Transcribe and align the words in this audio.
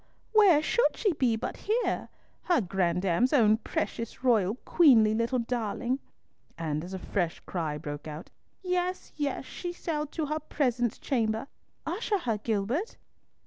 Where 0.33 0.63
should 0.63 0.97
she 0.97 1.13
be 1.13 1.35
but 1.35 1.57
here? 1.57 2.09
Her 2.45 2.59
grandame's 2.59 3.33
own 3.33 3.57
precious, 3.57 4.23
royal, 4.23 4.55
queenly 4.65 5.13
little 5.13 5.37
darling!" 5.37 5.99
and 6.57 6.83
as 6.83 6.95
a 6.95 6.97
fresh 6.97 7.39
cry 7.41 7.77
broke 7.77 8.07
out, 8.07 8.31
"Yes, 8.63 9.11
yes; 9.15 9.45
she 9.45 9.71
shall 9.71 10.07
to 10.07 10.25
her 10.25 10.39
presence 10.39 10.97
chamber. 10.97 11.45
Usher 11.85 12.17
her, 12.17 12.39
Gilbert." 12.39 12.97